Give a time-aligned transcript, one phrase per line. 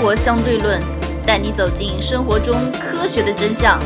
[0.00, 0.80] 活相对论》，
[1.26, 3.78] 带你走进生活中科学的真相。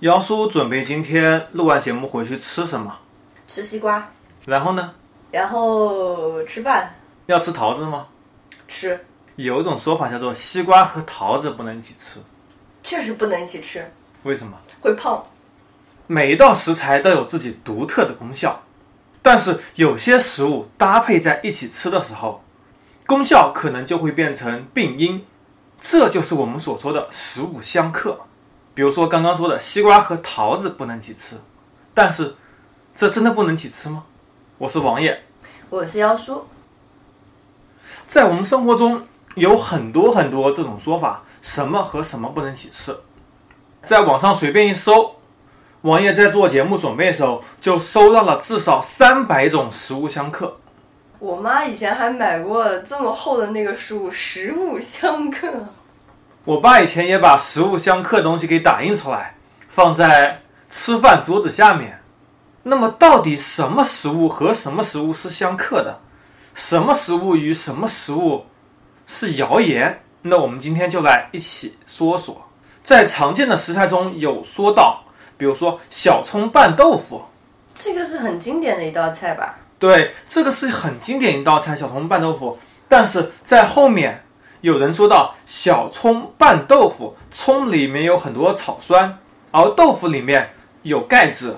[0.00, 2.96] 姚叔准备今天录完节目回去吃什么？
[3.48, 4.08] 吃西瓜，
[4.46, 4.92] 然后呢？
[5.32, 6.94] 然后吃饭，
[7.26, 8.06] 要吃桃子吗？
[8.68, 12.20] 吃，有一种说法叫做西瓜和桃子不能一起吃，
[12.84, 13.90] 确实不能一起吃，
[14.22, 14.56] 为什么？
[14.80, 15.24] 会胖。
[16.06, 18.62] 每一道食材都有自己独特的功效，
[19.20, 22.44] 但是有些食物搭配在一起吃的时候，
[23.10, 25.26] 功效可能就会变成病因，
[25.80, 28.20] 这就是我们所说的食物相克。
[28.72, 31.34] 比如说刚刚说的西瓜和桃子不能一起吃，
[31.92, 32.36] 但是
[32.94, 34.04] 这真的不能一起吃吗？
[34.58, 35.24] 我是王爷，
[35.70, 36.46] 我是妖叔，
[38.06, 42.96] 在我们生活中有很多很多这种说法，什么和什么不能一起吃，
[43.82, 45.16] 在网上随便一搜。
[45.80, 50.59] 王爷在做节目准备的时候，就搜到了至少三百种食物相克。
[51.20, 55.46] 我妈以前还买过这么厚的那个书《食物相克》。
[56.46, 59.34] 我爸以前也把食物相克的东西给打印出来，
[59.68, 62.00] 放在吃饭桌子下面。
[62.62, 66.00] 那么，到底什么食物和什么食物是相克的？
[66.54, 68.46] 什么食物与什么食物
[69.06, 70.02] 是谣言？
[70.22, 72.46] 那我们今天就来一起说说。
[72.82, 75.04] 在常见的食材中有说到。
[75.36, 77.22] 比如说小葱拌豆腐，
[77.74, 79.58] 这个是很经典的一道菜吧？
[79.80, 82.56] 对，这个是很经典一道菜，小葱拌豆腐。
[82.86, 84.22] 但是在后面
[84.60, 89.18] 有人说到小葱拌豆腐，葱里面有很多草酸，
[89.50, 90.50] 而豆腐里面
[90.82, 91.56] 有钙质，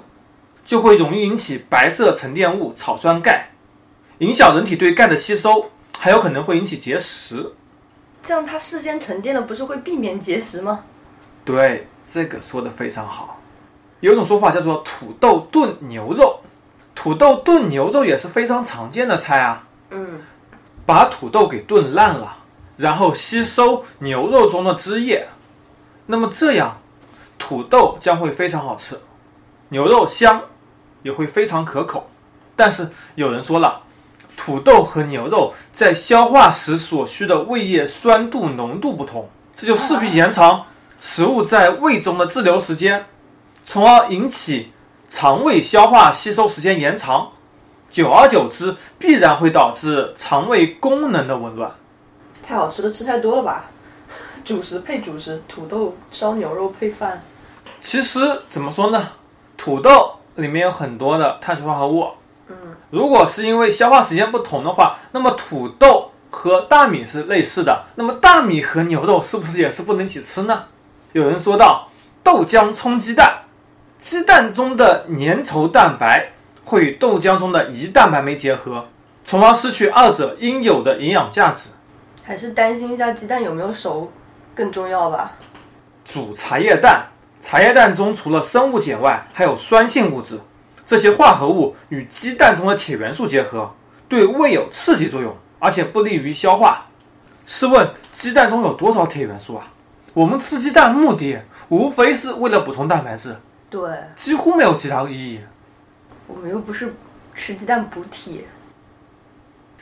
[0.64, 3.48] 就会容易引起白色沉淀物草酸钙，
[4.18, 7.52] 影响人体对钙的吸收，还有可能会引起结石。
[8.22, 10.84] 这样它事先沉淀了，不是会避免结石吗？
[11.44, 13.40] 对，这个说的非常好。
[14.00, 16.41] 有种说法叫做土豆炖牛肉，
[17.02, 19.64] 土豆炖牛肉也是非常常见的菜啊。
[19.90, 20.20] 嗯，
[20.86, 22.36] 把土豆给炖烂了，
[22.76, 25.26] 然后吸收牛肉中的汁液，
[26.06, 26.80] 那么这样
[27.36, 29.00] 土豆将会非常好吃，
[29.70, 30.42] 牛肉香，
[31.02, 32.08] 也会非常可口。
[32.54, 33.80] 但是有人说了，
[34.36, 40.66] 土豆和牛肉在消化时所需的胃液酸度浓度不同，这就势必延长
[41.00, 43.06] 食物在胃中的滞留时间。
[43.64, 44.70] 从而引起
[45.12, 47.30] 肠胃消化吸收时间延长，
[47.90, 51.70] 久而久之必然会导致肠胃功能的紊乱。
[52.42, 53.66] 太好吃的吃太多了吧？
[54.42, 57.22] 主食配主食，土豆烧牛肉配饭。
[57.82, 59.10] 其实怎么说呢？
[59.58, 62.08] 土豆里面有很多的碳水化合物。
[62.48, 62.56] 嗯，
[62.88, 67.84] 如果是因为消化时间不同的话，那么土豆和大米是类似的。
[67.96, 70.64] 那么大米和牛肉是不是也是不能一起吃呢？
[71.12, 71.88] 有人说到
[72.24, 73.41] 豆浆冲鸡蛋。
[74.02, 76.32] 鸡蛋中的粘稠蛋白
[76.64, 78.88] 会与豆浆中的胰蛋白酶结合，
[79.24, 81.70] 从而失去二者应有的营养价值。
[82.24, 84.10] 还是担心一下鸡蛋有没有熟
[84.56, 85.34] 更重要吧。
[86.04, 87.06] 煮茶叶蛋，
[87.40, 90.40] 茶叶蛋中除了生物碱外，还有酸性物质，
[90.84, 93.72] 这些化合物与鸡蛋中的铁元素结合，
[94.08, 96.86] 对胃有刺激作用，而且不利于消化。
[97.46, 99.68] 试问鸡蛋中有多少铁元素啊？
[100.12, 103.36] 我们吃鸡蛋目的无非是为了补充蛋白质。
[103.72, 105.40] 对，几乎没有其他意义。
[106.26, 106.94] 我们又不是
[107.34, 108.44] 吃鸡蛋补铁。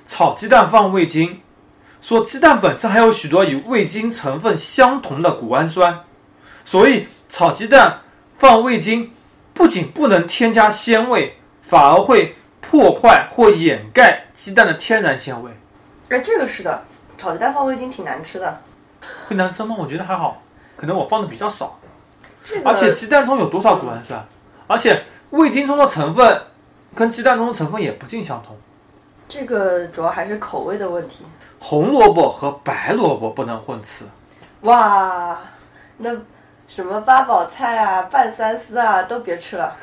[0.07, 1.41] 炒鸡蛋放味精，
[2.01, 6.05] 说鸡蛋本身还有许多与味精成分相同的谷氨酸，
[6.65, 8.03] 所以炒鸡蛋
[8.37, 9.13] 放味精
[9.53, 15.51] 不仅不能添加鲜味，反而会破坏或掩盖鸡蛋的天然鲜味。
[16.11, 16.85] 哎，这个是的，
[17.19, 18.63] 炒鸡蛋放味精挺难吃的。
[19.27, 19.75] 会难吃吗？
[19.77, 20.41] 我觉得还好，
[20.77, 21.77] 可能我放的比较少。
[22.45, 24.27] 这个而且鸡蛋中有多少谷氨酸？
[24.67, 26.43] 而且味精中的成分
[26.95, 28.57] 跟鸡蛋中的成分也不尽相同。
[29.29, 31.25] 这个主要还是口味的问题。
[31.59, 34.05] 红萝卜和白萝卜不能混吃。
[34.63, 35.39] 哇，
[35.99, 36.11] 那
[36.67, 39.77] 什么八宝菜啊、拌三丝啊都别吃了。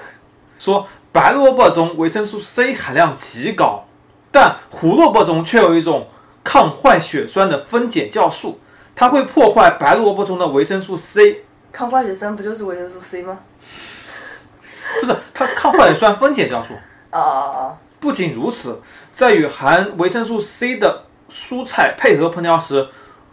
[0.57, 3.85] 说白萝卜中维生素 C 含量极高，
[4.31, 6.07] 但胡萝卜中却有一种
[6.43, 8.59] 抗坏血酸的分解酵素，
[8.95, 11.43] 它会破坏白萝卜中的维生素 C。
[11.77, 13.37] 抗坏血酸不就是维生素 C 吗？
[14.99, 16.73] 不是，它抗坏血酸分解酵素。
[17.11, 17.77] 啊啊啊！
[17.99, 18.81] 不仅如此，
[19.13, 22.87] 在与含维生素 C 的蔬菜配合烹调时，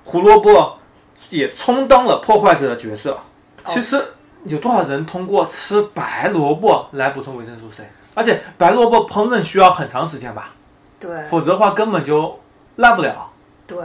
[0.04, 0.76] 胡萝卜
[1.30, 3.18] 也充当了破坏者的角色。
[3.66, 4.04] 其实
[4.44, 7.82] 有多少人通过吃白萝卜来补充维生素 C？
[8.12, 10.52] 而且白萝卜烹饪需要很长时间吧？
[11.00, 12.38] 对否则的话根本就
[12.76, 13.30] 烂不了。
[13.66, 13.78] 对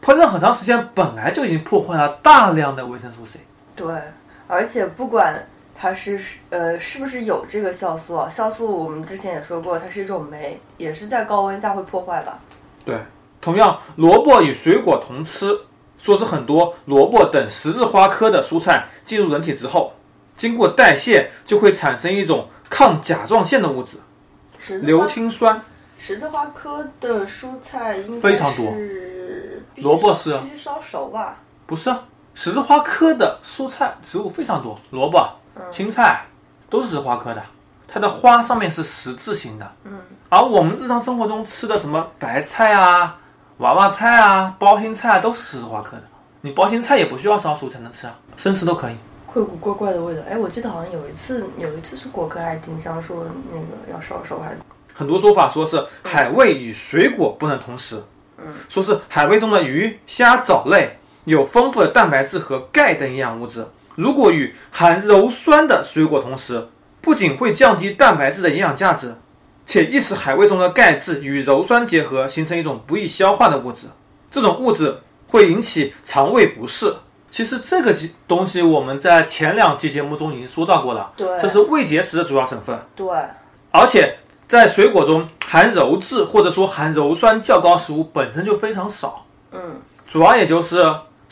[0.00, 3.40] 烹饪很长时间本来就已经破坏了大量的维生素 C。
[3.76, 3.94] 对，
[4.46, 5.44] 而且不管
[5.74, 12.38] 它是呃是不是有这个酵素啊，酵素我们之前也说过，它是一种酶，也是在高温下会破坏的。
[12.84, 12.96] 对，
[13.40, 15.58] 同样，萝卜与水果同吃，
[15.98, 19.92] 说是很多萝卜等十字花科的蔬菜进入人体之后，
[20.36, 23.98] 经过代谢就会产生一种抗甲状腺的物质
[24.82, 25.60] 硫氰酸。
[25.98, 28.72] 十字花科的蔬菜应该非常多
[29.76, 31.38] 萝卜是啊必须烧熟吧？
[31.66, 32.04] 不是啊，
[32.34, 35.28] 十字花科的蔬菜植物非常多，萝卜、
[35.70, 36.24] 青菜
[36.68, 37.42] 都是十字花科的，
[37.86, 39.72] 它的花上面是十字形的。
[39.84, 43.16] 嗯，而我们日常生活中吃的什么白菜啊、
[43.58, 46.02] 娃娃菜啊、包心菜啊，都是十字花科的。
[46.40, 48.96] 你包心菜也不需要烧熟才能吃啊，生吃都可以。
[49.26, 50.22] 会有股怪怪的味道。
[50.28, 54.58] 哎，我记得好像有一次，有一次是果壳还是丁香说那个要烧熟还是
[54.92, 58.02] 很多说法说是海味与水果不能同食，
[58.38, 66.68] 嗯，说是海味中的鱼、虾、藻类有丰富的蛋白质和钙等营养物质，如果与含鞣酸的水果同食，
[67.00, 69.14] 不仅会降低蛋白质的营养价值，
[69.66, 73.86] 且易使海味中的钙质与鞣酸结合，形成一种不易消化的物质，
[74.30, 74.96] 这种物质
[75.28, 76.94] 会引起肠胃不适。
[77.30, 77.92] 其实这个
[78.28, 81.26] 东西我们在前两期节目中已经说到过了，对。
[81.38, 82.78] 这是胃结石的主要成分。
[82.94, 83.06] 对，
[83.72, 84.16] 而且
[84.46, 89.60] 在水果中含鞣质或者说含鞣酸较高食物本身就非常少，嗯，
[90.06, 90.84] 主要也就是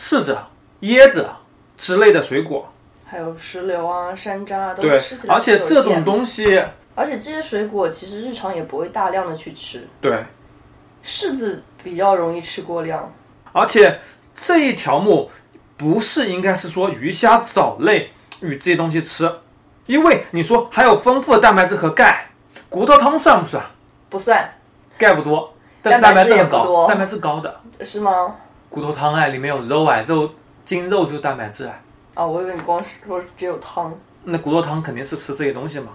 [0.03, 0.37] 柿子、
[0.81, 1.29] 椰子
[1.79, 2.69] 之类的水果。
[3.07, 6.61] 还有石榴啊、山楂啊，都对吃起，来而且这种东西，
[6.97, 10.25] 而且这些水果其实日常也不会大量的去吃，对，
[11.05, 13.15] 柿子比较容易吃过量。
[13.53, 14.01] 而且
[14.35, 15.31] 这一条目
[15.77, 18.11] 不是应该是说鱼虾藻类
[18.41, 19.31] 与这些东西吃，
[19.87, 22.31] 因为你说还有丰富的蛋白质和钙，
[22.69, 23.65] 骨头汤算不算？
[24.11, 24.53] 不算
[24.99, 28.35] 钙不多，但是蛋蛋白质白质很高，也不多蛋白质高的是吗？
[28.73, 30.33] 骨头汤哎，里面有肉哎，肉
[30.65, 31.83] 精肉就是蛋白质哎。
[32.15, 33.95] 啊，我以为你光说只有汤。
[34.25, 35.89] 那骨头汤肯定是吃这些东西嘛。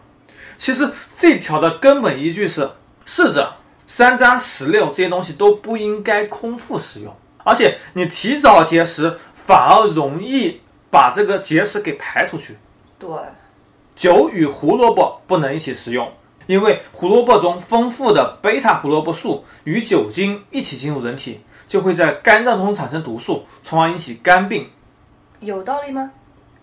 [0.59, 0.88] 其实
[1.18, 2.69] 这条的根本依据是
[3.03, 3.44] 柿子、
[3.88, 7.12] 山楂、石榴这些东西都不应该空腹食用，
[7.44, 12.57] 而且你提早节食反而容易把这个结石给排出去。
[13.00, 13.09] 对，
[13.95, 16.12] 酒与胡萝卜不能一起食用，
[16.45, 24.69] 因为胡萝卜中丰富的贝塔胡萝卜素与酒精一起进入人体，就会在肝脏中产生毒素，从而引起肝病。
[25.41, 26.09] 有道理吗？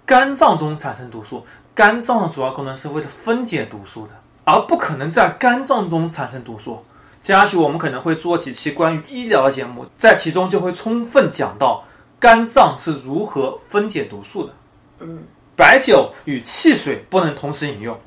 [0.07, 4.13] 肝脏中产生毒素，肝脏的主要功能是为了分解毒素的，
[4.45, 6.85] 而不可能在肝脏中产生毒素。
[7.23, 11.85] 接下去我们可能会做几期关于医疗的节目，在其中就会充分讲到
[12.21, 14.53] 肝脏是如何分解毒素的。
[14.99, 15.23] 嗯，
[15.57, 17.99] 白酒与汽水不能同时饮用，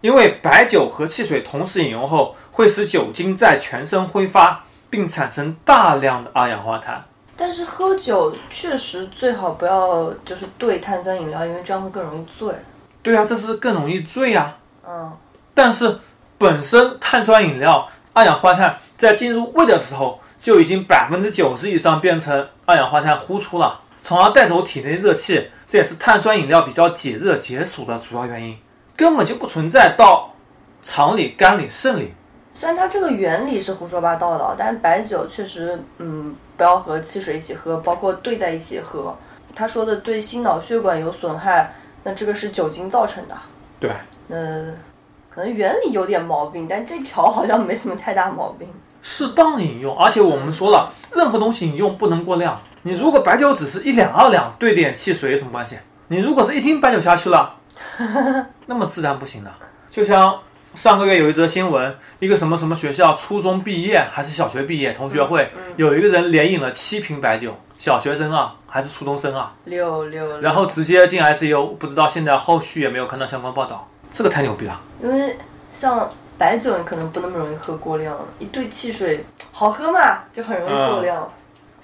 [0.00, 4.64] 因为白酒和汽水同时饮用后，会使酒精在全身挥发，
[4.94, 7.02] 并产生大量的二氧化碳。
[7.36, 12.54] 但是喝酒确实最好不要就是兑碳酸饮料，因为这样会更容易醉。
[13.02, 14.56] 对啊，这是更容易醉啊。
[14.86, 15.12] 嗯，
[15.52, 15.98] 但是
[16.38, 28.56] 本身碳酸饮料二氧化碳在进入胃的时候就已经百分之九十以上变成二氧化碳呼出了，从而带走体内热气，这也是碳酸饮料比较解热解暑的主要原因，
[28.94, 30.32] 根本就不存在到
[30.84, 32.14] 肠里、肝里、肾里。
[32.64, 39.14] 虽然它这个原理是胡说八道的，但白酒确实，嗯，不要和汽水一起喝，包括兑在一起喝。
[39.54, 43.36] 他说的对心脑血管有损害，那这个是酒精造成的。
[43.78, 43.90] 对，
[44.28, 44.38] 那
[45.28, 48.66] 可能原理有点毛病，但这条好像没什么太大毛病。
[49.02, 52.58] 适当饮用，而且我们说了，任何东西饮用不能过量。
[52.80, 55.76] 你如果白酒只是一两二两兑点汽水有什么关系？
[56.08, 57.56] 你如果是一斤白酒下去了，
[58.64, 59.52] 那么自然不行的。
[59.90, 60.40] 就像
[60.74, 74.80] 上个月有一则新闻，一个什么什么学校初中毕业还是小学毕业同学会，有一个人连饮了七瓶白酒，小学生啊还是初中生啊，六六，然后直接进 ICU，不知道现在后续也没有看到相关报道，这个太牛逼了。
[75.00, 75.36] 因为
[75.72, 81.30] 像白酒，你可能不那么容易喝过量，一兑汽水好喝嘛，就很容易过量。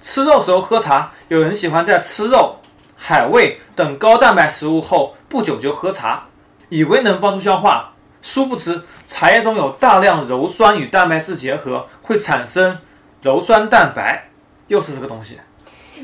[0.01, 2.57] 吃肉时候喝茶，有人喜欢在吃肉、
[2.97, 6.25] 海味等高蛋白食物后不久就喝茶，
[6.67, 7.90] 以为能帮助消化，
[8.21, 12.77] 殊不知茶叶中有大量鞣酸与蛋白质结合，会产生
[13.23, 14.29] 鞣酸蛋白，
[14.67, 15.39] 又是这个东西。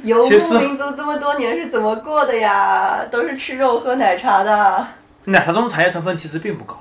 [0.03, 3.03] 游牧民族这么多年是怎么过的呀？
[3.09, 4.87] 都是吃肉喝奶茶的。
[5.25, 6.77] 奶茶中的茶叶成分其实并不高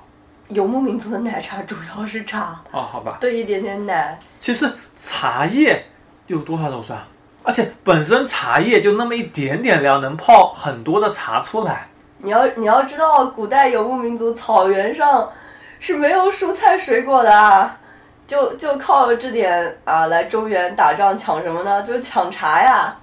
[0.48, 3.18] 游牧民族的奶茶主要是茶，哦，好吧。
[3.20, 4.18] 兑一点点奶。
[4.38, 5.84] 其实茶叶
[6.26, 6.98] 有多少鞣酸？
[7.42, 11.88] 而且本身茶叶就那么一点点量，能泡很多的茶出来。
[12.18, 15.30] 你要你要知道，古代游牧民族草原上
[15.78, 17.78] 是没有蔬菜水果的啊，
[18.26, 21.82] 就就靠这点啊来中原打仗抢什么呢？
[21.82, 22.96] 就抢茶呀，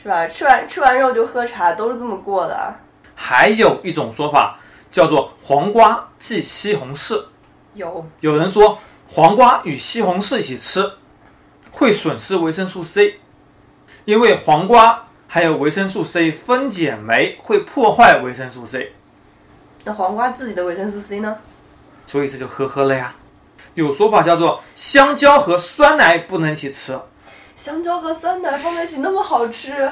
[0.00, 0.26] 是吧？
[0.28, 2.74] 吃完吃完肉就喝茶，都是这么过的啊。
[3.14, 4.58] 还有一种说法
[4.90, 7.22] 叫做黄瓜忌西红柿。
[7.74, 8.78] 有有人说
[9.08, 10.92] 黄瓜与西红柿一起吃，
[11.70, 13.18] 会损失维生素 C，
[14.04, 18.92] 因为黄瓜还有维生素 C 分解酶会破坏维生素 C，
[19.82, 21.38] 那黄瓜自己的维生素 C 呢？
[22.04, 23.14] 所以这就呵呵了呀。
[23.72, 27.00] 有说法叫做香蕉和酸奶不能一起吃，
[27.56, 29.90] 香蕉和酸奶放在一起那么好吃，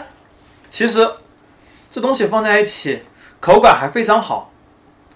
[0.68, 1.10] 其实
[1.90, 3.02] 这东西放在一起
[3.40, 4.52] 口感还非常好，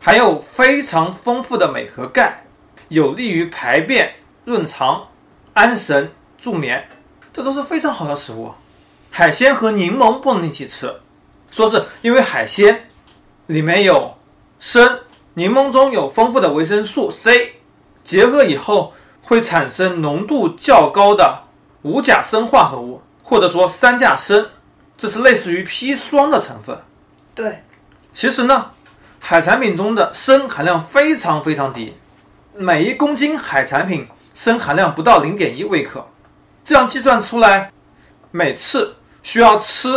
[0.01, 2.43] 含有非常丰富的镁和钙，
[2.89, 4.11] 有利于排便、
[4.47, 5.07] 润肠、
[5.53, 6.83] 安神、助眠，
[7.31, 8.51] 这都是非常好的食物。
[9.17, 10.93] 海鲜和柠檬不能一起吃，
[11.49, 12.91] 说是因为海鲜
[13.47, 14.13] 里面有
[14.59, 14.91] 砷，
[15.35, 17.53] 柠檬中有丰富的维生素 C，
[18.03, 18.93] 结合以后
[19.23, 21.41] 会产生浓度较高的
[21.83, 24.45] 五甲砷化合物，或者说三价砷，
[24.99, 26.77] 这是类似于砒霜的成分。
[27.37, 27.63] 对，
[28.13, 28.69] 其实呢，
[29.21, 31.95] 海产品中的砷含量非常非常低，
[32.53, 34.05] 每一公斤海产品
[34.35, 36.05] 砷含量不到零点一微克，
[36.65, 37.71] 这样计算出来，
[38.33, 38.93] 每次
[39.25, 39.89] 需要吃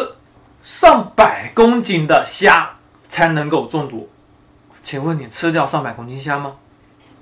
[0.64, 2.72] 上百公斤的虾
[3.08, 4.10] 才能够中毒。
[4.84, 6.56] 请问你吃掉上百公斤虾吗？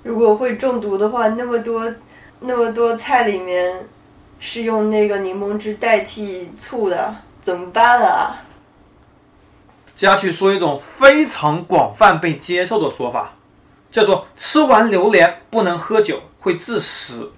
[0.04, 1.92] 如果会中毒的话，那么多
[2.40, 3.88] 那么多菜里面
[4.38, 8.36] 是用那个柠檬汁代替醋的，怎么办啊？
[9.96, 13.32] 接下去说一种非常广泛被接受的说法，
[13.90, 17.32] 叫做吃完榴莲不能喝酒，会致死。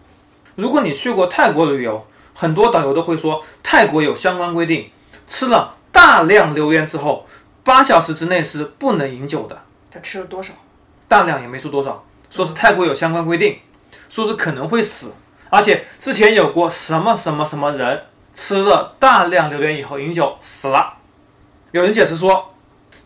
[0.57, 2.05] 如果你去过泰国旅游，
[2.41, 4.89] 很多导游都会说，泰国有相关规定，
[5.27, 7.27] 吃了大量榴莲之后，
[7.65, 9.61] 八小时之内是不能饮酒的。
[9.91, 10.53] 他吃了多少？
[11.09, 13.59] 大量也没说多少，说是泰国有相关规定，
[14.09, 15.13] 说是可能会死，
[15.51, 20.95] 而且之前有过什么什么什么人吃了大量榴莲以后饮酒死了。
[21.73, 22.55] 有人解释说，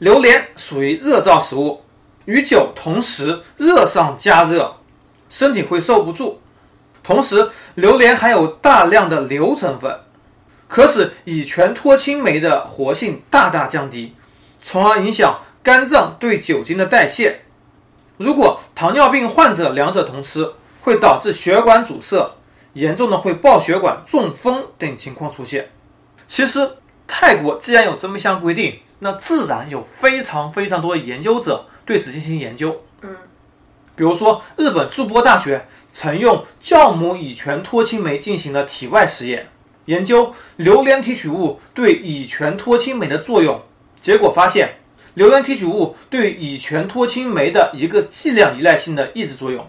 [0.01, 1.81] 榴莲属于热燥食物，
[2.27, 4.77] 与酒同时热上加热，
[5.31, 6.42] 身体会受不住。
[7.03, 10.01] 同时，榴莲含有大量的硫成分，
[10.69, 14.15] 可使乙醛脱氢酶的活性大大降低，
[14.63, 17.41] 从而影响肝脏对酒精的代谢。
[18.19, 22.33] 如果糖尿病患者两者同吃，会导致血管阻塞，
[22.75, 25.71] 严重的会爆血管、中风等情况出现。
[26.29, 32.83] 其实，泰国既然有这么一项规定，那自然有非常非常多的研究者对此进行研究。
[33.95, 39.49] 比如说，日本筑波大学曾用酵母乙醛脱氢酶进行了体外实验，
[39.85, 43.61] 研究榴莲提取物对乙醛脱氢酶的作用。
[44.01, 44.77] 结果发现，
[45.15, 49.65] 榴莲提取物对乙醛脱氢酶的一个剂量依赖性的抑制作用，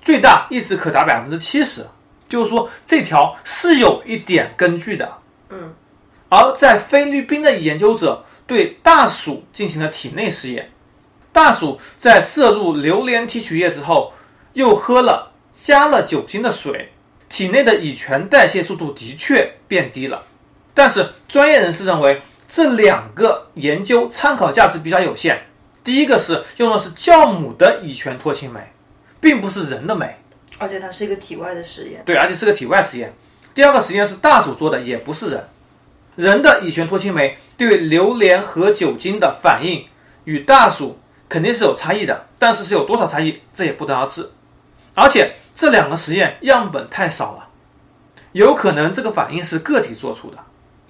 [0.00, 1.84] 最大抑制可达百分之七十。
[2.26, 5.12] 就是说，这条是有一点根据的。
[5.50, 5.74] 嗯，
[6.30, 10.70] 而在菲律宾的研究者对大鼠进行了体内实验，
[11.34, 14.12] 大鼠在摄入榴莲提取液之后，
[14.52, 16.92] 又喝了加了酒精的水，
[17.28, 20.22] 体内的乙醛代谢速度的确变低了。
[20.72, 25.44] 但是专业人士认为，这两个研究参考价值比较有限。
[25.82, 28.60] 第一个是用的是酵母的乙醛脱氢酶，
[29.20, 30.16] 并不是人的酶。
[30.58, 32.00] 而且它是一个体外的实验。
[32.06, 33.12] 对，而且是个体外实验。
[33.52, 35.48] 第二个实验是大鼠做的，也不是人。
[36.14, 39.84] 人的乙醛脱氢酶对榴莲和酒精的反应
[40.24, 40.96] 与大鼠
[41.28, 44.30] 肯定是有差异的，但是是有多少差异，这也不得而知。
[44.94, 47.48] 而且这两个实验样本太少了，
[48.32, 50.38] 有可能这个反应是个体做出的。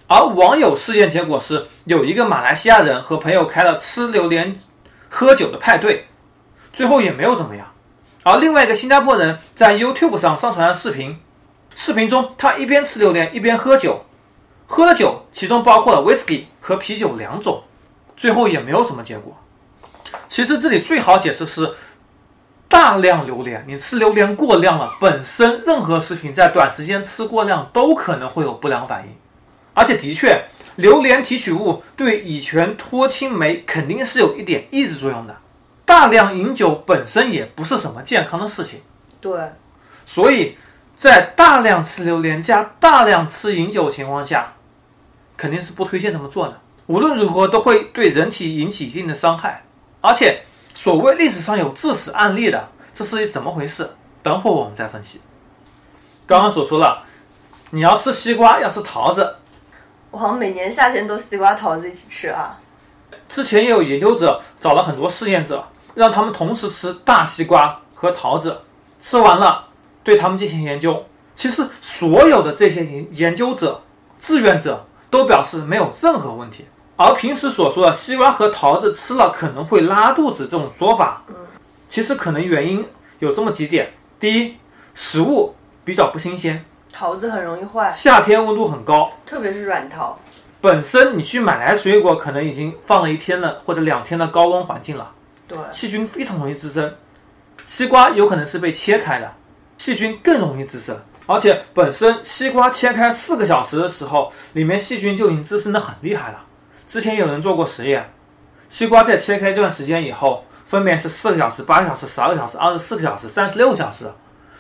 [0.07, 4.59] 而网友试验结果是，有一个马来西亚人和朋友开了吃榴莲、
[5.09, 6.07] 喝酒的派对，
[6.73, 7.67] 最后也没有怎么样。
[8.23, 11.19] 而另外一个新加坡人在 YouTube 上上传了视频，
[11.75, 14.05] 视频中他一边吃榴莲一边喝酒，
[14.67, 17.63] 喝了酒，其中包括了 whisky 和啤酒两种，
[18.15, 19.35] 最后也没有什么结果。
[20.29, 21.75] 其实这里最好解释是
[22.69, 29.15] 大量榴莲，你吃榴莲过量了，本身任何食品在短时间吃过量都可能会有不良反应，
[29.75, 30.45] 而且的确，
[30.77, 35.37] 榴莲提取物对乙醛脱氢酶肯定是有一点抑制作用的。
[35.85, 38.81] 大量饮酒本身也不是什么健康的事情，
[39.21, 39.39] 对，
[40.07, 40.57] 所以
[40.97, 44.55] 在大量吃榴莲加大量吃饮酒情况下，
[45.37, 46.59] 肯定是不推荐这么做的。
[46.87, 49.64] 无论如何都会对人体引起一定的伤害，
[50.05, 50.43] 而且
[50.75, 53.89] 所谓历史上有致死案例的，这是怎么回事？
[54.23, 55.19] 等会儿我们再分析。
[56.27, 57.03] 刚刚所说了，
[57.71, 59.37] 你要吃西瓜，要吃桃子，
[60.11, 62.61] 我好像每年夏天都西瓜桃子一起吃啊。
[63.31, 68.61] 之前也有研究者找了很多试验者，让他们同时吃大西瓜和桃子，
[69.01, 69.67] 吃完了
[70.03, 71.03] 对他们进行研究。
[71.35, 73.81] 其实所有的这些研研究者、
[74.21, 76.67] 志愿者都表示没有任何问题。
[76.97, 81.23] 而平时所说的西瓜和桃子吃了可能会拉肚子这种说法，
[81.89, 82.87] 其实可能原因
[83.19, 84.57] 有这么几点：第一，
[84.95, 90.17] 食物比较不新鲜，桃子很容易坏，夏天温度很高，特别是软桃。
[90.61, 95.11] 本身你去买来水果，可能已经放了一天了或者两天的高温环境了，
[95.49, 96.95] 对，细菌非常容易滋生。
[97.67, 99.33] 西瓜有可能是被切开的，
[99.79, 100.97] 细菌更容易滋生。
[101.27, 106.41] 而且本身西瓜切开四个小时的时候，里面细菌就已经滋生的很厉害了。
[106.95, 108.09] 之前有人做过实验，
[108.69, 114.09] 西瓜在切开一段时间以后，分别是四个小时、八个小时、十二个小时、二十四个小时、三十六个小时，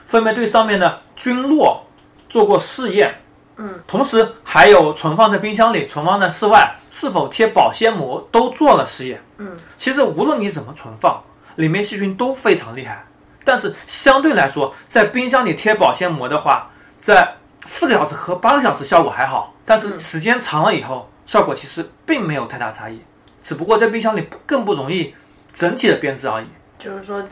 [0.04, 1.80] 分别对上面的菌落
[2.28, 3.14] 做过试验。
[3.54, 9.22] 嗯，同时还有存放在冰箱里、存放在室外，是否贴保鲜膜都做了试验。
[9.38, 11.22] 嗯，其实无论你怎么存放，
[11.54, 13.06] 里面细菌都非常厉害。
[13.44, 16.68] 但是相对来说，在冰箱里贴保鲜膜的话，
[17.00, 17.32] 在
[17.64, 23.00] 四个小时和八个小时效果还好，但是时间长了以后，效果其实并没有太大差异，
[23.42, 25.14] 只不过在冰箱里更不容易
[25.52, 26.46] 整体的变质而已。
[26.78, 27.22] 就是说，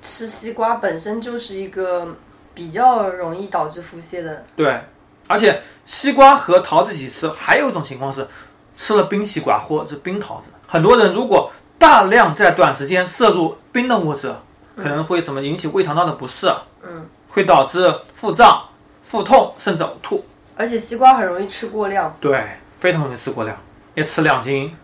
[0.00, 2.08] 吃西瓜本身就是一个
[2.54, 4.44] 比较容易导致腹泻的。
[4.56, 4.80] 对，
[5.28, 8.26] 而且西瓜和桃子一起吃，还有一种情况是
[8.74, 10.48] 吃了冰西瓜或者冰桃子。
[10.66, 14.32] 很多人如果大量在短时间摄入冰的物质，
[14.76, 16.46] 可能会什么引起胃肠道的不适，
[16.82, 18.64] 嗯，会导致腹胀、
[19.02, 20.24] 腹痛，甚至呕吐。
[20.56, 22.46] 而且西瓜很容易吃过量，对，
[22.82, 23.56] 非常容易吃过量，
[23.94, 24.76] 一吃两斤。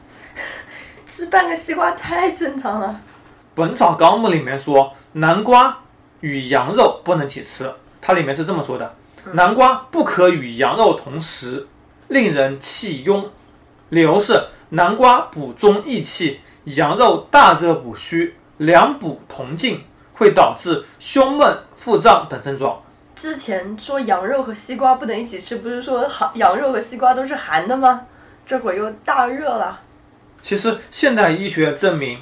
[1.09, 2.87] 吃半个西瓜太正常了。
[3.57, 5.77] 《本草纲目》里面说，南瓜
[6.21, 7.69] 与羊肉不能一起吃，
[8.01, 8.95] 它里面是这么说的：
[9.33, 11.67] 南瓜不可与羊肉同食，
[12.07, 13.31] 令人气壅。
[13.89, 22.81] 理由是南瓜补中益气，羊肉大热补虚，两补同进，会导致胸闷、腹胀等症状。
[23.19, 28.03] 之前说羊肉和西瓜不能一起吃，不是说寒羊肉和西瓜都是寒的吗？
[28.47, 29.81] 这会儿又大热了。
[30.41, 32.21] 其实现代医学证明，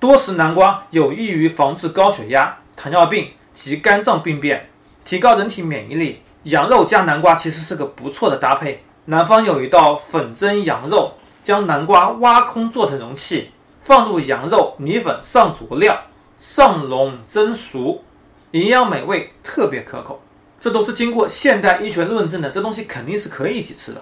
[0.00, 4.68] 多食南瓜有益于防治高血压、糖尿病及肝脏病变，
[5.04, 6.20] 提高人体免疫力。
[6.42, 8.82] 羊肉加南瓜其实是个不错的搭配。
[9.04, 11.12] 南方有一道粉蒸羊肉，
[11.44, 15.96] 将南瓜挖空做成容器，放入羊肉、米粉上佐料，
[16.40, 18.02] 上笼蒸熟，
[18.50, 20.20] 营养美味，特别可口。
[20.62, 24.00] 这都是经过现代医学论证的，这东西肯定是可以一起吃的。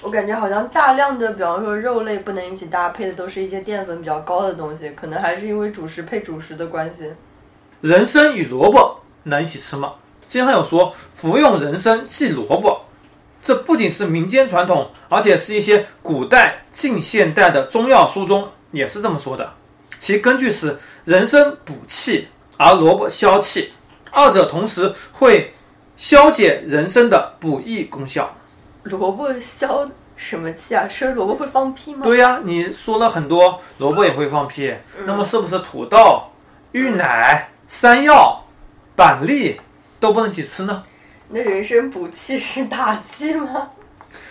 [0.00, 7.10] 我感觉好像大量的，比方说肉类不能一起搭配的，都是一些淀粉比较高的东西，可能还是因为主食配主食的关系。
[7.80, 9.94] 人参与萝卜能一起吃吗？
[10.28, 12.80] 经常有说服用人参忌萝卜，
[13.42, 19.52] 这不仅是民间传统，而且是一些古代、近现代的中药书中也是这么说的。
[19.98, 23.72] 其根据是人参补气，而萝卜消气，
[24.12, 25.52] 二者同时会
[25.98, 28.32] 消解人参的补益功效。
[28.84, 30.86] 萝卜消什么气啊？
[30.86, 32.02] 吃了萝卜会放屁吗？
[32.04, 34.72] 对呀、你说了很多，萝卜也会放屁，
[35.04, 36.22] 那么是不是土豆、
[36.70, 38.40] 芋奶、山药、
[38.94, 39.60] 板栗
[39.98, 40.84] 都不能一起吃呢？
[41.28, 43.68] 那人参补气是打气吗？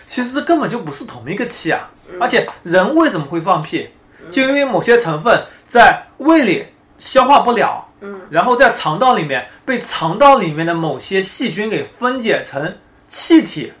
[0.06, 1.90] 其实这根本就不是同一个气啊！
[2.18, 3.88] 而且人为什么会放屁？
[4.30, 6.64] 就因为某些成分在胃里
[6.98, 12.76] 消化不了，嗯，然后在肠道里面被肠道里面的某些细菌给分解成
[13.08, 13.72] 气体，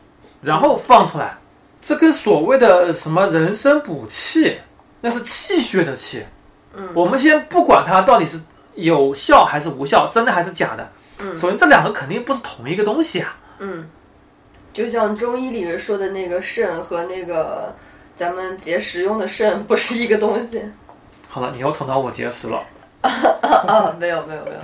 [0.42, 1.36] 然后放出来。
[1.80, 4.58] 这跟所谓的什么人参补气，
[5.00, 6.24] 那是气血的气。
[6.74, 8.38] 嗯，我们先不管它到底是
[8.74, 10.88] 有效还是无效，真的还是假的。
[11.20, 13.36] 嗯首先这两个肯定不是同一个东西啊。
[13.60, 13.88] 嗯，
[14.72, 17.74] 就像中医里面说的那个肾和那个
[18.16, 20.62] 咱们节食用的肾不是一个东西。
[21.28, 22.62] 好了，你又捅到我结石了。
[23.02, 23.10] 啊
[23.66, 24.56] 啊，没有没有没有。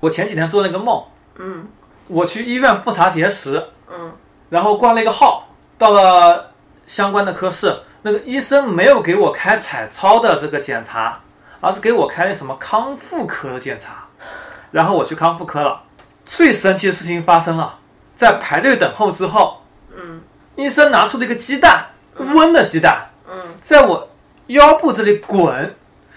[0.00, 1.02] 我前几天做了一个梦，
[1.36, 1.68] 嗯。
[2.08, 4.12] 我去医院复查结石，嗯。
[4.48, 6.50] 然后挂了一个号，到了
[6.86, 11.20] 相关的科室，那个医生没有给我开彩超的这个检查，
[11.60, 14.04] 而是给我开什么康复科的检查。
[14.70, 15.82] 然后我去康复科了，
[16.24, 17.78] 最神奇的事情发生了，
[18.14, 19.62] 在排队等候之后，
[19.96, 20.22] 嗯。
[20.54, 21.86] 医生拿出了一个鸡蛋，
[22.16, 23.36] 温的鸡蛋，嗯。
[23.60, 24.08] 在我
[24.46, 25.74] 腰部这里滚，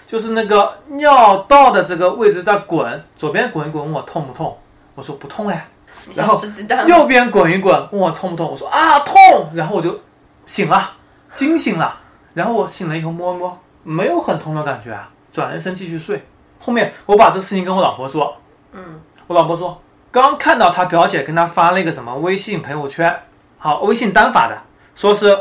[0.10, 4.58] 就是那个尿道的这个位置在滚，左边滚一滚，问我痛不痛？
[4.96, 5.68] 我说不痛哎。
[6.16, 6.42] 然后？
[6.88, 8.50] 右边滚一滚，问我痛不痛？
[8.50, 9.16] 我说啊痛，
[9.54, 10.00] 然后我就
[10.48, 10.94] 醒了，
[11.36, 11.96] 惊醒了。
[12.34, 16.26] 然后我醒了以后摸一摸，没有很痛的感觉啊，转了身继续睡。
[16.60, 18.36] 后面我把这个事情跟我老婆说，
[18.72, 23.16] 嗯我老婆说刚看到她表姐跟她发了一个什么微信朋友圈，
[23.60, 24.58] 好微信单发的，
[24.96, 25.38] 说是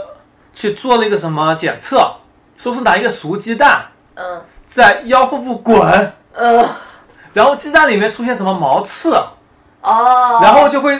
[0.52, 2.14] 去做了一个什么检测，
[2.54, 6.68] 说是拿一个熟鸡蛋嗯在腰腹部滚，嗯
[7.32, 9.10] 然后鸡蛋里面出现什么毛刺，
[9.80, 10.98] 哦，然后就会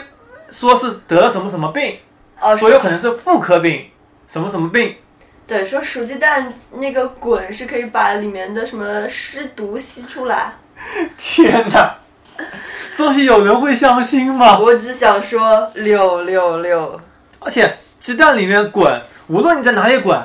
[0.49, 1.97] 说是得了什么什么病。
[2.41, 3.85] 哦说有可能是妇科病，
[4.25, 4.95] 什么什么病，
[5.45, 10.53] 对说熟鸡蛋那个滚是可以把里面的什么湿毒吸出来。
[11.17, 11.95] 天哪！
[12.95, 14.57] 这东西有人会相信吗？
[14.57, 16.99] 我只想说六六六。
[17.39, 20.17] 而且鸡蛋里面滚，无论你在哪里滚，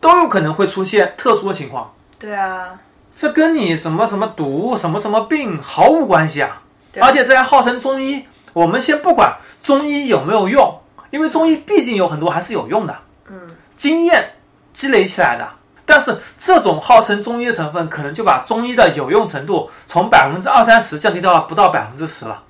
[0.00, 1.90] 都有可能会出现特殊的情况。
[2.18, 2.78] 对啊，
[3.16, 6.62] 这跟你什么什么毒、什么什么病毫无关系啊！
[7.00, 12.98] 而且这还号称中医，我们先不管中医有没有用，因为中医毕竟有很多还是有用的，
[13.28, 13.40] 嗯，
[13.76, 14.32] 经验
[14.72, 15.48] 积累起来的。
[15.86, 22.42] 但是这种号称中医的成分，可能就把中医的有用程度从百分之二三十降低到了不到百分之十了。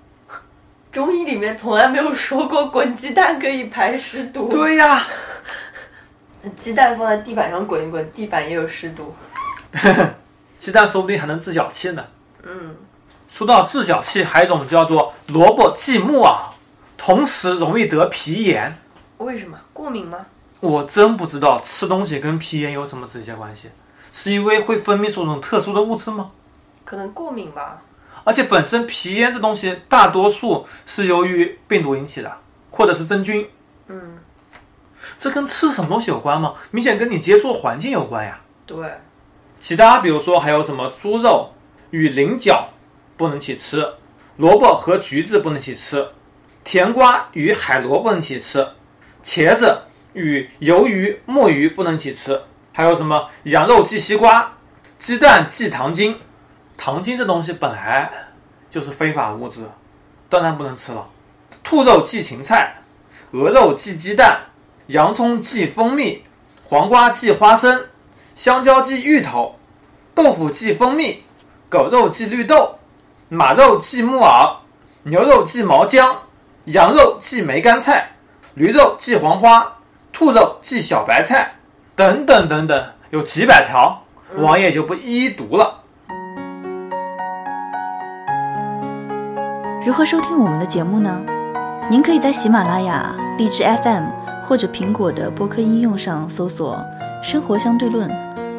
[0.92, 4.48] 中医里面从来没有说过滚鸡蛋可以排湿毒。
[4.48, 5.06] 对呀，
[6.58, 9.14] 鸡蛋放在地板上滚一滚，地板也有湿毒。
[10.64, 12.02] 鸡蛋说不定还能治脚气呢。
[12.42, 12.74] 嗯，
[13.28, 16.34] 说到治脚气，还有一种叫做萝卜忌木耳，
[16.96, 18.78] 同时容易得皮炎。
[19.18, 19.58] 为什么？
[19.74, 20.24] 过敏吗？
[20.60, 23.68] 我真不知道吃东西跟皮炎有什么直接关系，
[24.10, 26.30] 是因为会分泌出这种特殊的物质吗？
[26.86, 27.82] 可能过敏吧。
[28.24, 32.38] 而且本身皮炎这东西大多数是由于病毒引起的，
[32.70, 33.46] 或者是真菌，
[33.88, 34.18] 嗯，
[35.18, 36.54] 这跟吃什么东西有关吗？
[36.70, 38.40] 明显跟你接触的环境有关呀。
[38.64, 38.98] 对，
[39.64, 41.54] 其他比如说还有什么猪肉
[41.88, 42.68] 与菱角
[43.16, 43.94] 不能一起吃，
[44.36, 46.06] 萝卜和橘子不能一起吃，
[46.62, 48.68] 甜瓜与海螺不能一起吃，
[49.24, 52.38] 茄子与鱿鱼、墨鱼不能一起吃，
[52.74, 54.52] 还有什么羊肉忌西瓜，
[54.98, 56.20] 鸡蛋忌糖精。
[56.76, 58.12] 糖精这东西本来
[58.68, 59.62] 就是非法物质，
[60.28, 61.08] 当然不能吃了。
[61.62, 62.82] 兔肉忌芹菜，
[63.30, 64.40] 鹅肉忌鸡蛋，
[64.88, 66.22] 洋葱忌蜂蜜，
[66.64, 67.86] 黄瓜忌花生。
[68.34, 69.54] 香蕉忌芋头，
[70.14, 71.22] 豆腐忌蜂蜜，
[71.68, 72.78] 狗肉忌绿豆，
[73.28, 74.56] 马肉忌木耳，
[75.04, 76.16] 牛肉忌毛姜，
[76.64, 78.10] 羊肉忌梅干菜，
[78.54, 79.76] 驴肉忌黄花，
[80.12, 81.52] 兔肉忌小白菜，
[81.94, 84.02] 等等等等，有几百条，
[84.38, 85.80] 王爷就不一一读了。
[89.86, 91.20] 如何收听我们的节目呢？
[91.88, 94.06] 您可以在喜马拉雅、荔枝 FM
[94.46, 96.78] 或者苹果的播客应用上搜索
[97.24, 98.10] “生活相对论”，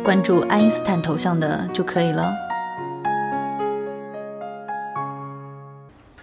[0.04, 2.34] 关注爱因斯坦头像的就可以了。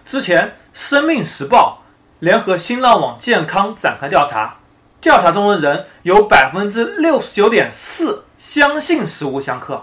[0.05, 1.81] 之前，《生命时报》
[2.19, 4.57] 联合新浪网健康展开调查，
[4.99, 9.81] 调查中的人有百分之六十九点四相信食物相克，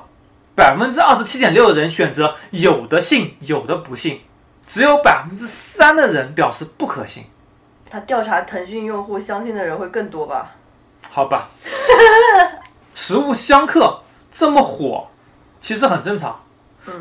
[0.55, 4.21] 百分之二十七点六的人选择有的信，有的不信。
[4.69, 7.25] 只有百分之三的人表示不可信，
[7.90, 10.53] 他调查腾讯用户相信的人会更多吧？
[11.11, 11.48] 好吧。
[12.94, 14.00] 食物相克
[14.33, 15.09] 这么火，
[15.61, 16.40] 其实很正常。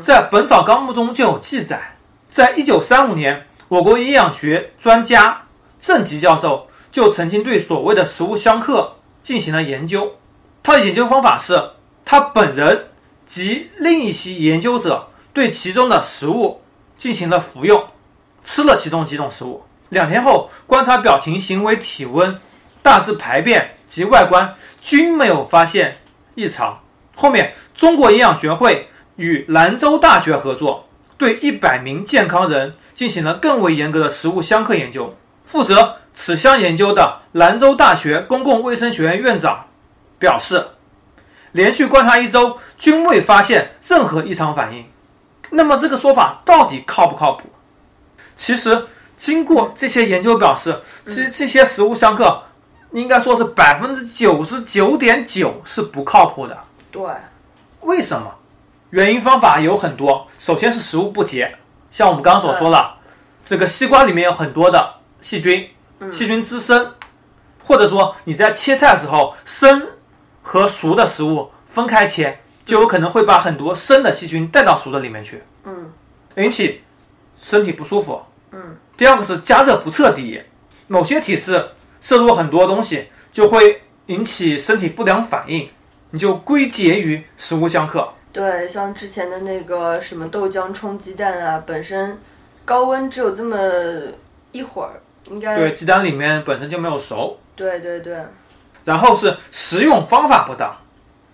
[0.02, 1.96] 在《本草纲目》中就有记载，
[2.30, 5.42] 在一九三五年，我国营养学专家
[5.78, 10.16] 郑吉教授就曾经对所谓的食物相克进行了研究。
[10.62, 11.70] 他的研究方法是，
[12.04, 12.88] 他本人
[13.26, 16.60] 及另一些研究者对其中的食物。
[17.00, 17.82] 进行了服用，
[18.44, 22.40] 吃了其中几种食物，两天后观察表情、行为、体温、
[22.82, 25.98] 大致排便及外观均没有发现
[26.34, 26.80] 异常。
[27.14, 35.14] 后面，中国营养学会与兰州大学合作，对一百名健康人进行了更为严格的食物相克研究。
[35.44, 39.66] 负责此项研究的兰州大学公共卫生学院院长
[40.18, 40.64] 表示，
[41.52, 44.84] 连续观察一周均未发现任何异常反应。
[45.50, 47.50] 那么这个说法到底靠不靠谱？
[48.36, 48.86] 其实
[49.20, 52.42] 经过这些研究表示，其实这些食物相克
[52.92, 56.58] 应该说是百分之九十九点九是不靠谱的。
[56.90, 57.02] 对，
[57.82, 58.34] 为什么？
[58.88, 60.26] 原因方法有很多。
[60.38, 61.54] 首先是食物不洁，
[61.90, 62.90] 像我们刚刚所说的，
[63.44, 65.68] 这个西瓜里面有很多的细菌，
[66.10, 66.94] 细菌滋生，
[67.62, 69.86] 或者说你在切菜的时候，生
[70.40, 72.40] 和熟的食物分开切。
[72.64, 75.90] 就有可能会把很多生的细菌带到熟的里面去，嗯，
[76.36, 76.84] 引起
[77.40, 78.22] 身体不舒服。
[78.52, 80.42] 嗯，第二个是加热不彻底，
[80.86, 81.70] 某些体质
[82.02, 85.66] 摄入很多东西就会引起身体不良反应，
[86.10, 88.06] 你就归结于食物相克。
[88.30, 92.20] 对，像之前的那个什么豆浆冲鸡蛋啊，本身
[92.66, 93.56] 高温只有这么
[94.52, 97.38] 一会儿，应该对鸡蛋里面本身就没有熟。
[97.56, 98.18] 对对对，
[98.84, 100.76] 然后是食用方法不当，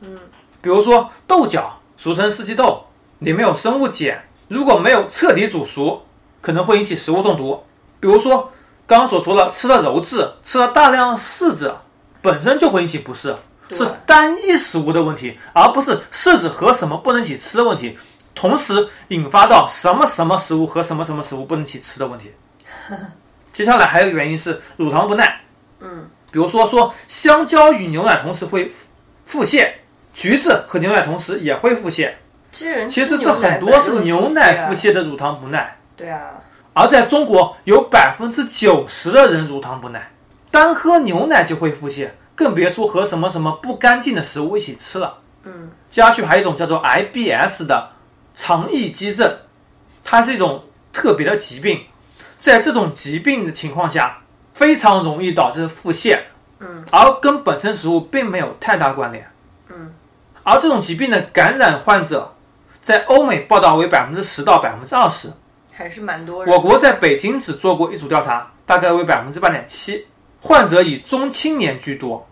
[0.02, 0.16] 嗯。
[0.62, 2.86] 比如说豆角，俗称四季豆，
[3.18, 6.05] 里面有生物碱，如果没有彻底煮熟，
[6.46, 7.60] 可能会引起食物中毒。
[7.98, 8.52] 比如说
[8.86, 11.74] 刚刚所说的，吃了鞣质，吃了大量柿子，
[12.22, 13.34] 本身就会引起不适，
[13.72, 17.98] 是单一食物的问题，而不是柿子和什么不能一起吃的问题，
[18.32, 22.30] 同时引发到什么什么食物和什么什么食物不能一起吃的问题。
[23.52, 25.40] 接下来还有一个原因是乳糖不耐，
[25.80, 28.70] 嗯，比如说说香蕉与牛奶同时会
[29.26, 29.68] 腹泻。
[30.14, 32.10] 橘子和牛奶同时也会腹泻，
[32.52, 35.75] 其实其实这很多是牛奶腹泻的乳糖不耐。
[35.96, 36.32] 对啊，
[36.74, 40.10] 而在中国，有百分之九十的人乳糖不耐，
[40.50, 45.18] 单喝牛奶就会腹泻，更别说和什么什么不干净的食物一起吃了。
[45.44, 47.90] 嗯，接下去还有一种叫做 IBS 的
[48.34, 49.38] 肠易激症，
[50.04, 51.80] 它是一种特别的疾病，
[52.40, 54.18] 在这种疾病的情况下，
[54.52, 56.18] 非常容易导致腹泻。
[56.58, 59.26] 嗯，而跟本身食物并没有太大关联。
[59.70, 59.94] 嗯，
[60.42, 62.34] 而这种疾病的感染患者，
[62.82, 65.30] 在欧美报道为百分之十到百分之二十。
[65.76, 66.54] 还是蛮多人。
[66.54, 70.06] 我国在北京只做过一组调查，大概为百分之八点七，
[70.40, 72.26] 患者以中青年居多，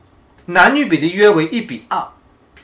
[0.47, 2.03] 男女比例约为一比二。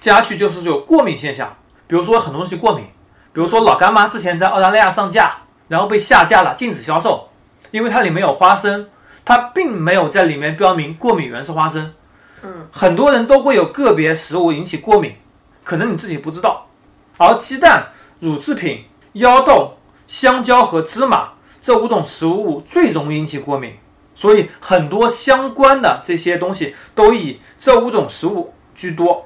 [0.01, 1.55] 家去就是有过敏现象，
[1.87, 2.87] 比如说很多东西过敏，
[3.35, 5.37] 比如说老干妈之前在澳大利亚上架，
[5.69, 7.29] 然后被下架了，禁止销售，
[7.71, 8.89] 因为它里面有花生，
[9.23, 11.93] 它并没有在里面标明过敏源是花生。
[12.43, 15.15] 嗯，很多人都会有个别食物引起过敏，
[15.63, 16.67] 可能你自己不知道。
[17.19, 17.89] 而鸡蛋、
[18.21, 19.77] 乳制品、腰豆。
[20.11, 21.29] 香蕉和芝麻
[21.63, 23.73] 这五种食物最容易引起过敏，
[24.13, 29.25] 所以很多相关的这些东西都以这五种食物居多。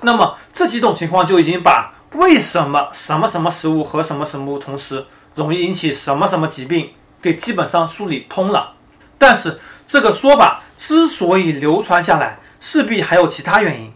[0.00, 6.88] 那么这几种情况就已经把为什么什么什么食物和什么什么同时容易引起什么什么疾病
[7.20, 8.72] 给基本上梳理通了。
[9.18, 13.92] 但是这个说法之所以流传下来，势必还有其他原因，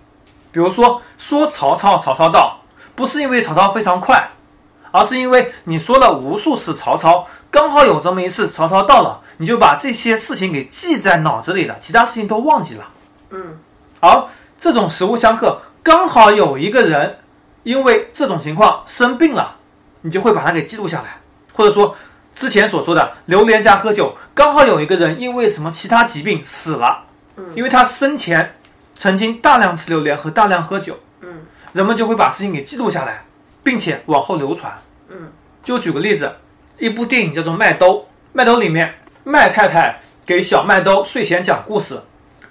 [0.53, 2.61] 比如说说曹操，曹操到，
[2.95, 4.29] 不是因为曹操非常快。
[4.95, 12.89] 而是因为你说了无数次曹操，刚好有这么一次曹操到了，你就把这些事情给记在脑子里了，其他事情都忘记了。
[13.31, 13.59] 嗯，
[13.99, 14.27] 而
[14.57, 17.19] 这种食物相克，刚好有一个人
[17.65, 19.57] 因为这种情况生病了，
[20.03, 21.19] 你就会把它给记录下来。
[21.53, 21.97] 或者说
[22.33, 27.03] 之前所说的榴莲加喝酒，刚好有一个人因为什么其他疾病死了，
[27.57, 28.55] 因为他生前
[28.95, 31.41] 曾经大量吃榴莲和大量喝酒，嗯，
[31.73, 33.25] 人们就会把事情给记录下来，
[33.65, 34.73] 并且往后流传。
[35.09, 35.33] 嗯，
[35.65, 36.33] 就举个例子，
[36.79, 37.97] 一部电影叫做《麦兜》，
[38.33, 42.01] 麦兜里面麦太太给小麦兜睡前讲故事。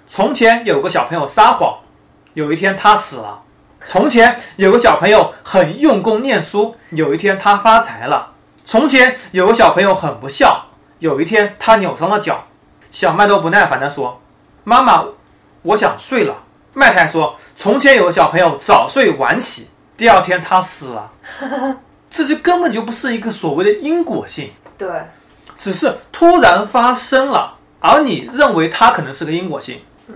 [0.06, 1.78] 从前有个小朋友撒谎，
[2.34, 3.40] 有一天他死了。
[3.86, 8.32] 从前有个小朋友很用功念书，有一天他发财了。
[8.64, 10.66] 从前有个小朋友很不孝，
[10.98, 12.44] 有一天他扭伤了脚。
[12.90, 14.20] 小麦兜不耐烦地说
[14.64, 15.04] ：“妈妈，
[15.62, 16.34] 我想睡了。”
[16.72, 21.12] 麦太说：“从前有个小朋友早睡晚起，第二天他死了。”
[22.10, 24.88] 这就根本就不是一个所谓的因果性，对，
[25.58, 29.80] 只是突然发生了，而你认为它可能是个因果性。
[30.06, 30.14] 嗯，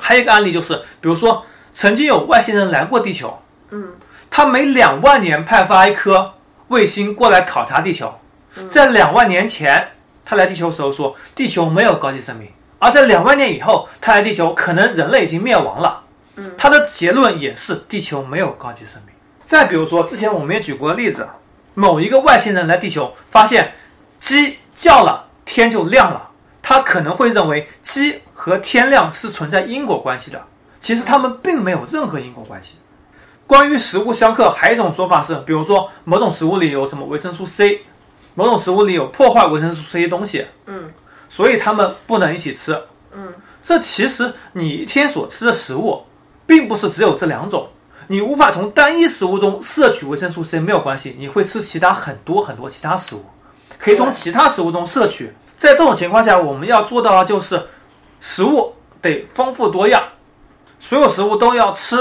[0.00, 3.92] 还有一个案例就是，比如说曾经有外星人来过地球，嗯，
[4.28, 6.34] 他每两万年派发一颗
[6.66, 8.12] 卫星过来考察地球，
[8.68, 9.90] 在两万年前
[10.24, 12.48] 他来地球的时候说地球没有高级生命，
[12.80, 16.02] 而在两万年以后他来地球，可能人类已经灭亡了。
[16.34, 19.14] 嗯，他的结论也是地球没有高级生命。
[19.46, 21.28] 再比如说，之前我们也举过例子，
[21.74, 23.72] 某一个外星人来地球，发现
[24.18, 26.30] 鸡叫了，天就亮了。
[26.60, 30.42] 他可能会认为鸡和天亮是存在因果关系的，
[30.80, 32.74] 其实他们并没有任何因果关系。
[33.46, 37.82] 关于食物相克，还有一种说法是，比如说某种食物里有什么维生素 C，
[38.34, 40.90] 某种食物里有破坏维生素 C 的东西，嗯，
[41.28, 42.76] 所以他们不能一起吃，
[43.12, 43.32] 嗯，
[43.62, 46.02] 这其实你一天所吃的食物，
[46.48, 47.68] 并不是只有这两种。
[48.08, 53.24] 你无法从单一食物中摄取维生素 C 没有关系，你会吃其他很多很多其他食物，
[53.78, 55.32] 可以从其他食物中摄取。
[55.56, 57.60] 在这种情况下，我们要做到的就是
[58.20, 60.02] 食物得丰富多样，
[60.78, 61.96] 所有食物都要吃，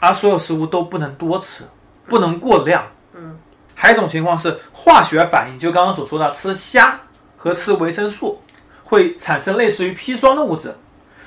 [0.00, 1.64] 而所有食物都不能多吃，
[2.06, 2.86] 不能过量。
[3.12, 3.38] 嗯，
[3.74, 6.98] 还有一种情况是化学反应，就刚刚所说的吃虾
[7.36, 8.40] 和吃维生素
[8.82, 10.74] 会产生类似于砒霜的物质。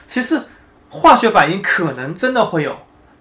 [0.08, 0.42] 其实
[0.90, 2.76] 化学反应可能真的会有。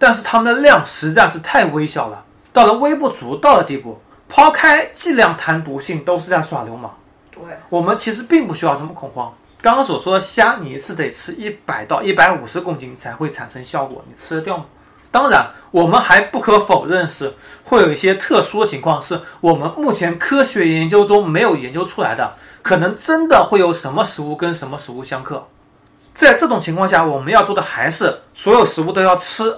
[0.04, 3.98] 但是它们的量实在是太微小了，到了微不足道的地步。
[4.28, 6.94] 抛开剂量谈毒性，都是在耍流氓。
[7.30, 7.40] 对，
[7.70, 9.32] 我们其实并不需要这么恐慌。
[9.62, 14.64] 刚刚所说的虾，你一次得吃一百到一百五十公斤才会产生效果，你吃得掉吗？
[15.10, 25.46] 当然，我们还不可否认是会有一些特殊的情况，是我们目前科学研究中没有研究出来的，可能真的会有什么食物跟什么食物相克。
[26.12, 29.56] 在这种情况下，我们要做的还是所有食物都要吃。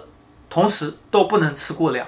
[0.48, 2.06] 同时都不能吃过量，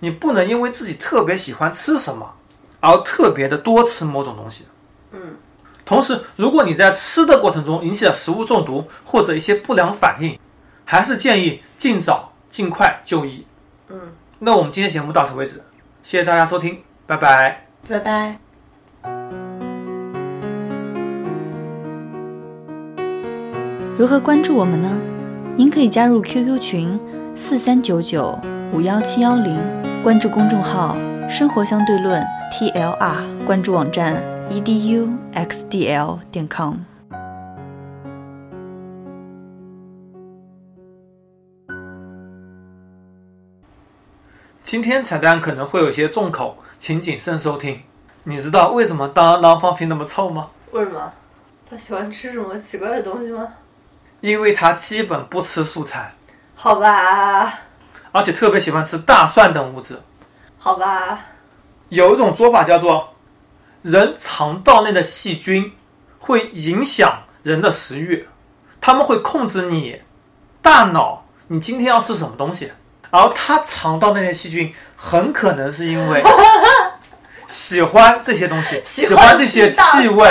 [0.00, 2.34] 你不能因为自己特别喜欢吃什么，
[2.80, 4.64] 而特别的多吃某种东西。
[5.12, 5.36] 嗯，
[5.84, 10.38] 同时，如果你在吃的过程中引起了食物中毒或者一些不良反应，
[10.84, 13.46] 还是建议尽早尽快就医。
[13.88, 13.98] 嗯，
[14.38, 15.62] 那我们今天节目到此为止，
[16.02, 18.38] 谢谢大家收听，拜拜，拜拜。
[23.98, 24.96] 如何关注我们呢？
[25.56, 27.17] 您可以加入 QQ 群。
[27.40, 28.36] 四三九九
[28.72, 29.56] 五幺七幺零，
[30.02, 30.96] 关注公众号
[31.30, 32.20] “生活相对论
[32.50, 34.20] ”TLR，关注网站
[34.50, 36.74] eduxdl 点 com。
[44.64, 47.82] 今天彩蛋可能会有些重口，请谨慎收听。
[48.24, 50.50] 你知道为什么当当放屁那么臭吗？
[50.72, 51.12] 为什么？
[51.70, 53.46] 他喜欢吃什么奇怪的东西吗？
[54.20, 56.12] 因为他基本不吃素菜，
[56.60, 57.60] 好吧，
[58.10, 59.96] 而且特别喜欢吃大蒜等物质。
[60.58, 61.20] 好吧，
[61.88, 63.14] 有一种说法叫做，
[63.82, 65.72] 人肠道内的细菌
[66.18, 68.28] 会影响人的食欲，
[68.80, 70.02] 他们会控制你
[70.60, 72.72] 大脑，你今天要吃什么东西。
[73.10, 76.24] 而他肠道内的细菌很可能是因为
[77.46, 80.28] 喜欢这些东西，喜欢这些气味，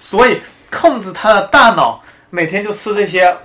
[0.00, 2.00] 所以控制他的大脑
[2.30, 3.36] 每天就吃这些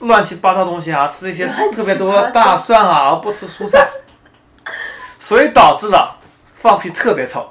[0.00, 3.88] 乱七八糟东西啊，吃那些特别多的大蒜啊，而不吃蔬菜，
[5.18, 6.16] 所以导致了
[6.54, 7.50] 放屁特别臭。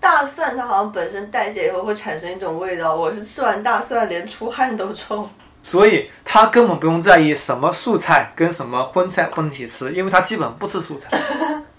[0.00, 5.28] 大蒜它好像本身代谢以后会产生一种味道，我是吃完大蒜连出汗都臭。
[5.62, 11.10] 所以他根本不用在意什么素菜跟什么荤菜不能一起吃，因为他基本不吃素菜。